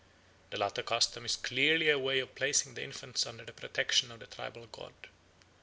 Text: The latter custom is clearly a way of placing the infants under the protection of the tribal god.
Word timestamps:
The 0.49 0.57
latter 0.57 0.81
custom 0.81 1.25
is 1.25 1.35
clearly 1.35 1.87
a 1.91 1.99
way 1.99 2.17
of 2.21 2.33
placing 2.33 2.73
the 2.73 2.83
infants 2.83 3.27
under 3.27 3.45
the 3.45 3.53
protection 3.53 4.11
of 4.11 4.19
the 4.19 4.25
tribal 4.25 4.65
god. 4.65 4.95